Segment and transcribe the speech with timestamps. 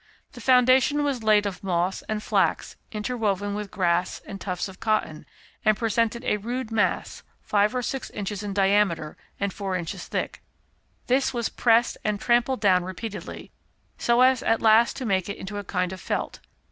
[0.31, 5.27] The foundation was laid of moss and flax interwoven with grass and tufts of cotton,
[5.63, 10.41] and presented a rude mass, five or six inches in diameter, and four inches thick.
[11.05, 13.51] This was pressed and trampled down repeatedly,
[13.99, 16.39] so as at last to make it into a kind of felt.